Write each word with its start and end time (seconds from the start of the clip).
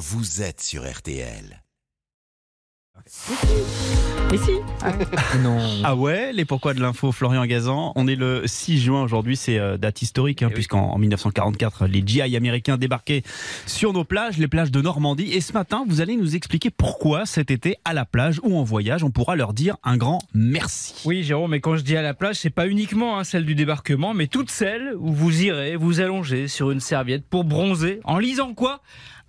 vous 0.00 0.40
êtes 0.40 0.62
sur 0.62 0.90
RTL. 0.90 1.62
Et 4.32 4.36
si 4.38 4.50
Non. 5.42 5.58
Ah 5.84 5.94
ouais, 5.94 6.32
les 6.32 6.46
pourquoi 6.46 6.72
de 6.72 6.80
l'info, 6.80 7.12
Florian 7.12 7.44
Gazan. 7.44 7.92
On 7.96 8.08
est 8.08 8.14
le 8.16 8.46
6 8.46 8.78
juin 8.80 9.02
aujourd'hui, 9.02 9.36
c'est 9.36 9.58
euh, 9.58 9.76
date 9.76 10.00
historique, 10.00 10.42
hein, 10.42 10.46
Eh 10.46 10.52
oui. 10.52 10.54
puisqu'en 10.54 10.90
en 10.92 10.96
1944, 10.98 11.86
les 11.86 12.02
GI 12.06 12.34
américains 12.36 12.78
débarquaient 12.78 13.22
sur 13.66 13.92
nos 13.92 14.04
plages, 14.04 14.38
les 14.38 14.48
plages 14.48 14.70
de 14.70 14.80
Normandie. 14.80 15.32
Et 15.32 15.42
ce 15.42 15.52
matin, 15.52 15.84
vous 15.86 16.00
allez 16.00 16.16
nous 16.16 16.34
expliquer 16.34 16.70
pourquoi 16.70 17.26
cet 17.26 17.50
été, 17.50 17.76
à 17.84 17.92
la 17.92 18.06
plage 18.06 18.40
ou 18.42 18.56
en 18.56 18.62
voyage, 18.64 19.04
on 19.04 19.10
pourra 19.10 19.36
leur 19.36 19.52
dire 19.52 19.76
un 19.82 19.98
grand 19.98 20.20
merci. 20.32 20.94
Oui, 21.04 21.22
Jérôme, 21.24 21.50
mais 21.50 21.60
quand 21.60 21.76
je 21.76 21.82
dis 21.82 21.96
à 21.96 22.02
la 22.02 22.14
plage, 22.14 22.36
c'est 22.36 22.48
pas 22.50 22.66
uniquement 22.68 23.18
hein, 23.18 23.24
celle 23.24 23.44
du 23.44 23.54
débarquement, 23.54 24.14
mais 24.14 24.28
toutes 24.28 24.50
celles 24.50 24.94
où 24.98 25.12
vous 25.12 25.42
irez 25.42 25.76
vous 25.76 26.00
allonger 26.00 26.48
sur 26.48 26.70
une 26.70 26.80
serviette 26.80 27.26
pour 27.28 27.44
bronzer 27.44 28.00
en 28.04 28.18
lisant 28.18 28.54
quoi? 28.54 28.80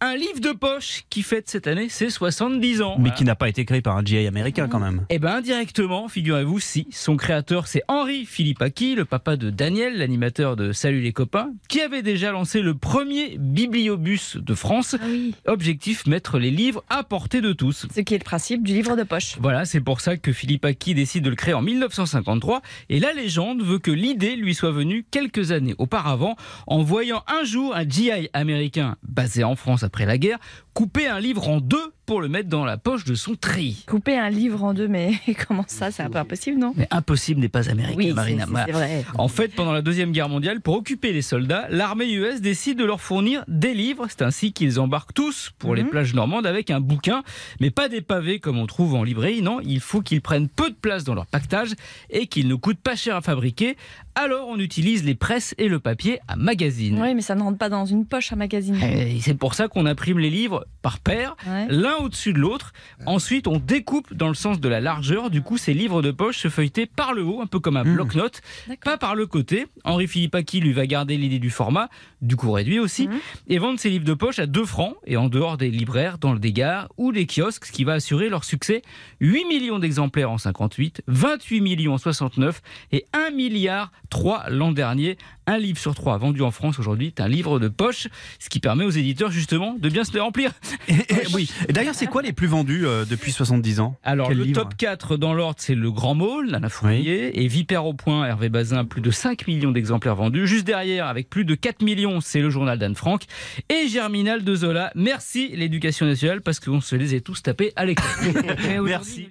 Un 0.00 0.14
livre 0.14 0.38
de 0.38 0.52
poche 0.52 1.02
qui 1.10 1.22
fête 1.22 1.48
cette 1.48 1.66
année 1.66 1.88
ses 1.88 2.08
70 2.08 2.82
ans. 2.82 2.96
Mais 3.00 3.10
qui 3.10 3.24
n'a 3.24 3.34
pas 3.34 3.48
été 3.48 3.64
créé 3.64 3.82
par 3.82 3.96
un 3.96 4.04
GI 4.04 4.28
américain 4.28 4.68
quand 4.68 4.78
même. 4.78 5.04
Eh 5.10 5.18
ben 5.18 5.34
indirectement, 5.34 6.06
figurez-vous, 6.06 6.60
si. 6.60 6.86
Son 6.92 7.16
créateur, 7.16 7.66
c'est 7.66 7.82
Henri 7.88 8.24
Philippaki, 8.24 8.94
le 8.94 9.04
papa 9.04 9.34
de 9.36 9.50
Daniel, 9.50 9.98
l'animateur 9.98 10.54
de 10.54 10.70
Salut 10.70 11.00
les 11.00 11.12
copains, 11.12 11.50
qui 11.68 11.80
avait 11.80 12.02
déjà 12.02 12.30
lancé 12.30 12.62
le 12.62 12.74
premier 12.74 13.38
bibliobus 13.38 14.36
de 14.36 14.54
France. 14.54 14.94
Ah 15.00 15.04
oui. 15.08 15.34
Objectif, 15.46 16.06
mettre 16.06 16.38
les 16.38 16.52
livres 16.52 16.84
à 16.88 17.02
portée 17.02 17.40
de 17.40 17.52
tous. 17.52 17.88
Ce 17.92 18.00
qui 18.00 18.14
est 18.14 18.18
le 18.18 18.24
principe 18.24 18.62
du 18.62 18.74
livre 18.74 18.94
de 18.94 19.02
poche. 19.02 19.36
Voilà, 19.40 19.64
c'est 19.64 19.80
pour 19.80 20.00
ça 20.00 20.16
que 20.16 20.32
Philippe 20.32 20.64
Aki 20.64 20.94
décide 20.94 21.24
de 21.24 21.30
le 21.30 21.36
créer 21.36 21.54
en 21.54 21.62
1953. 21.62 22.62
Et 22.88 23.00
la 23.00 23.12
légende 23.12 23.62
veut 23.62 23.80
que 23.80 23.90
l'idée 23.90 24.36
lui 24.36 24.54
soit 24.54 24.70
venue 24.70 25.04
quelques 25.10 25.50
années 25.50 25.74
auparavant, 25.78 26.36
en 26.68 26.84
voyant 26.84 27.24
un 27.26 27.42
jour 27.42 27.74
un 27.74 27.82
GI 27.88 28.28
américain 28.32 28.94
basé 29.02 29.42
en 29.42 29.56
France 29.56 29.82
après 29.88 30.04
la 30.04 30.18
guerre 30.18 30.38
couper 30.74 31.08
un 31.08 31.18
livre 31.18 31.48
en 31.48 31.60
deux 31.60 31.92
pour 32.08 32.22
le 32.22 32.28
mettre 32.28 32.48
dans 32.48 32.64
la 32.64 32.78
poche 32.78 33.04
de 33.04 33.14
son 33.14 33.34
treillis. 33.34 33.84
Couper 33.86 34.16
un 34.18 34.30
livre 34.30 34.64
en 34.64 34.72
deux, 34.72 34.88
mais 34.88 35.12
comment 35.46 35.64
ça 35.68 35.90
C'est 35.90 36.02
un 36.02 36.08
peu 36.08 36.18
impossible, 36.18 36.58
non? 36.58 36.72
Mais 36.74 36.88
impossible 36.90 37.38
n'est 37.40 37.50
pas 37.50 37.68
américain, 37.70 37.98
Oui, 37.98 38.12
Marina. 38.14 38.46
c'est 38.66 38.72
vrai. 38.72 39.04
En 39.18 39.28
fait, 39.28 39.54
pendant 39.54 39.72
la 39.72 39.82
Deuxième 39.82 40.10
Guerre 40.12 40.30
mondiale, 40.30 40.62
pour 40.62 40.74
occuper 40.76 41.12
les 41.12 41.20
soldats, 41.20 41.66
l'armée 41.70 42.10
US 42.10 42.40
décide 42.40 42.78
de 42.78 42.84
leur 42.86 43.02
fournir 43.02 43.44
des 43.46 43.74
livres. 43.74 44.06
C'est 44.08 44.22
ainsi 44.22 44.52
qu'ils 44.54 44.80
embarquent 44.80 45.12
tous 45.12 45.52
pour 45.58 45.74
les 45.74 45.82
Mhm. 45.82 45.90
plages 45.90 46.14
normandes 46.14 46.46
avec 46.46 46.70
un 46.70 46.80
bouquin, 46.80 47.22
mais 47.60 47.70
pas 47.70 47.90
des 47.90 48.00
pavés 48.00 48.40
comme 48.40 48.56
on 48.58 48.66
trouve 48.66 48.94
en 48.94 49.02
librairie. 49.04 49.42
Non, 49.42 49.60
il 49.62 49.80
faut 49.80 50.00
qu'ils 50.00 50.22
prennent 50.22 50.48
peu 50.48 50.70
de 50.70 50.76
place 50.76 51.04
dans 51.04 51.14
leur 51.14 51.26
pactage 51.26 51.74
et 52.08 52.26
qu'ils 52.26 52.48
ne 52.48 52.54
coûtent 52.54 52.80
pas 52.80 52.96
cher 52.96 53.16
à 53.16 53.20
fabriquer. 53.20 53.76
Alors, 54.14 54.48
on 54.48 54.58
utilise 54.58 55.04
les 55.04 55.14
presses 55.14 55.54
et 55.58 55.68
le 55.68 55.78
papier 55.78 56.18
à 56.26 56.34
magazine. 56.36 56.98
Oui, 57.00 57.14
mais 57.14 57.20
ça 57.22 57.34
ne 57.36 57.42
rentre 57.42 57.58
pas 57.58 57.68
dans 57.68 57.84
une 57.86 58.06
poche 58.06 58.32
à 58.32 58.36
magazine. 58.36 58.74
Et 58.82 59.20
c'est 59.20 59.34
pour 59.34 59.54
ça 59.54 59.68
qu'on 59.68 59.84
imprime 59.86 60.18
les 60.18 60.30
livres 60.30 60.66
par 60.82 60.98
paire, 60.98 61.36
Ouais. 61.46 61.66
l'un 61.68 61.97
au-dessus 62.00 62.32
de 62.32 62.38
l'autre. 62.38 62.72
Ensuite, 63.06 63.46
on 63.46 63.58
découpe 63.58 64.12
dans 64.14 64.28
le 64.28 64.34
sens 64.34 64.60
de 64.60 64.68
la 64.68 64.80
largeur. 64.80 65.30
Du 65.30 65.42
coup, 65.42 65.56
ces 65.58 65.74
livres 65.74 66.02
de 66.02 66.10
poche 66.10 66.38
se 66.38 66.48
feuilletaient 66.48 66.86
par 66.86 67.12
le 67.14 67.22
haut, 67.22 67.40
un 67.42 67.46
peu 67.46 67.60
comme 67.60 67.76
un 67.76 67.84
Mmh. 67.84 67.94
bloc-notes, 67.94 68.40
pas 68.84 68.98
par 68.98 69.14
le 69.14 69.26
côté. 69.26 69.66
Henri 69.84 70.06
Philippaki 70.08 70.60
lui 70.60 70.72
va 70.72 70.86
garder 70.86 71.16
l'idée 71.16 71.38
du 71.38 71.50
format, 71.50 71.88
du 72.22 72.36
coup 72.36 72.50
réduit 72.52 72.78
aussi, 72.78 73.08
Mhm. 73.08 73.18
et 73.48 73.58
vendre 73.58 73.78
ses 73.78 73.90
livres 73.90 74.04
de 74.04 74.14
poche 74.14 74.38
à 74.38 74.46
2 74.46 74.64
francs 74.64 74.94
et 75.06 75.16
en 75.16 75.28
dehors 75.28 75.56
des 75.56 75.70
libraires, 75.70 76.18
dans 76.18 76.32
le 76.32 76.38
dégât 76.38 76.88
ou 76.96 77.10
les 77.10 77.26
kiosques, 77.26 77.64
ce 77.66 77.72
qui 77.72 77.84
va 77.84 77.94
assurer 77.94 78.28
leur 78.28 78.44
succès. 78.44 78.82
8 79.20 79.44
millions 79.46 79.78
d'exemplaires 79.78 80.30
en 80.30 80.38
58, 80.38 81.02
28 81.06 81.60
millions 81.60 81.94
en 81.94 81.98
69 81.98 82.60
et 82.92 83.06
1 83.12 83.30
milliard 83.30 83.90
3 84.10 84.44
l'an 84.50 84.72
dernier. 84.72 85.16
Un 85.46 85.56
livre 85.56 85.78
sur 85.78 85.94
trois 85.94 86.18
vendu 86.18 86.42
en 86.42 86.50
France 86.50 86.78
aujourd'hui 86.78 87.06
est 87.06 87.20
un 87.20 87.28
livre 87.28 87.58
de 87.58 87.68
poche, 87.68 88.08
ce 88.38 88.50
qui 88.50 88.60
permet 88.60 88.84
aux 88.84 88.90
éditeurs 88.90 89.30
justement 89.30 89.76
de 89.78 89.88
bien 89.88 90.04
se 90.04 90.12
les 90.12 90.20
remplir. 90.20 90.52
Et, 90.88 90.92
et- 90.94 91.26
oui. 91.32 91.50
Et 91.68 91.72
d'ailleurs, 91.88 91.98
c'est 91.98 92.06
quoi 92.06 92.20
les 92.20 92.34
plus 92.34 92.46
vendus 92.46 92.86
euh, 92.86 93.06
depuis 93.06 93.32
70 93.32 93.80
ans? 93.80 93.96
Alors, 94.02 94.28
Quel 94.28 94.36
le 94.36 94.44
livre 94.44 94.62
top 94.62 94.76
4 94.76 95.16
dans 95.16 95.32
l'ordre, 95.32 95.56
c'est 95.58 95.74
Le 95.74 95.90
Grand 95.90 96.14
Môle, 96.14 96.50
Nana 96.50 96.68
Fournier, 96.68 97.42
et 97.42 97.46
Vipère 97.46 97.86
au 97.86 97.94
point, 97.94 98.26
Hervé 98.26 98.50
Bazin, 98.50 98.84
plus 98.84 99.00
de 99.00 99.10
5 99.10 99.46
millions 99.46 99.72
d'exemplaires 99.72 100.16
vendus. 100.16 100.46
Juste 100.46 100.66
derrière, 100.66 101.06
avec 101.06 101.30
plus 101.30 101.46
de 101.46 101.54
4 101.54 101.82
millions, 101.82 102.20
c'est 102.20 102.40
le 102.40 102.50
journal 102.50 102.78
d'Anne 102.78 102.94
Frank. 102.94 103.22
Et 103.70 103.88
Germinal 103.88 104.44
de 104.44 104.54
Zola. 104.54 104.92
Merci 104.94 105.48
l'éducation 105.54 106.04
nationale, 106.04 106.42
parce 106.42 106.60
qu'on 106.60 106.82
se 106.82 106.94
les 106.94 107.14
est 107.14 107.22
tous 107.22 107.42
tapés 107.42 107.72
à 107.74 107.86
l'école. 107.86 108.04
Merci. 108.84 109.30